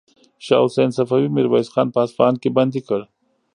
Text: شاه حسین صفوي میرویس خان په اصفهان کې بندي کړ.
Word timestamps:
شاه 0.45 0.63
حسین 0.65 0.89
صفوي 0.97 1.27
میرویس 1.35 1.67
خان 1.73 1.87
په 1.93 1.99
اصفهان 2.05 2.35
کې 2.41 2.49
بندي 2.57 2.81
کړ. 2.87 3.01